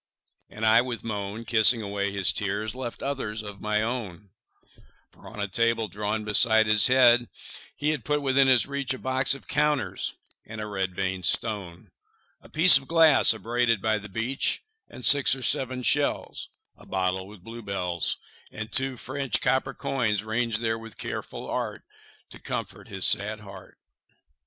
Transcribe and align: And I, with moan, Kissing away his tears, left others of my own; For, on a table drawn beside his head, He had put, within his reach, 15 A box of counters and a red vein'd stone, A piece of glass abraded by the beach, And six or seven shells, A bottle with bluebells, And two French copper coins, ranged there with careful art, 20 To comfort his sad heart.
And 0.49 0.65
I, 0.65 0.81
with 0.81 1.03
moan, 1.03 1.45
Kissing 1.45 1.83
away 1.83 2.11
his 2.11 2.31
tears, 2.31 2.73
left 2.73 3.03
others 3.03 3.43
of 3.43 3.61
my 3.61 3.83
own; 3.83 4.31
For, 5.11 5.27
on 5.29 5.39
a 5.39 5.47
table 5.47 5.87
drawn 5.87 6.23
beside 6.25 6.65
his 6.65 6.87
head, 6.87 7.29
He 7.75 7.89
had 7.89 8.03
put, 8.03 8.19
within 8.19 8.47
his 8.47 8.65
reach, 8.65 8.93
15 8.93 8.99
A 8.99 9.03
box 9.03 9.35
of 9.35 9.47
counters 9.47 10.15
and 10.47 10.59
a 10.59 10.65
red 10.65 10.95
vein'd 10.95 11.27
stone, 11.27 11.91
A 12.41 12.49
piece 12.49 12.79
of 12.79 12.87
glass 12.87 13.31
abraded 13.35 13.79
by 13.79 13.99
the 13.99 14.09
beach, 14.09 14.63
And 14.89 15.05
six 15.05 15.35
or 15.35 15.43
seven 15.43 15.83
shells, 15.83 16.49
A 16.77 16.85
bottle 16.87 17.27
with 17.27 17.43
bluebells, 17.43 18.17
And 18.51 18.71
two 18.71 18.97
French 18.97 19.39
copper 19.39 19.75
coins, 19.75 20.23
ranged 20.23 20.61
there 20.61 20.79
with 20.79 20.97
careful 20.97 21.47
art, 21.47 21.83
20 22.31 22.31
To 22.31 22.39
comfort 22.41 22.87
his 22.87 23.05
sad 23.05 23.39
heart. 23.41 23.77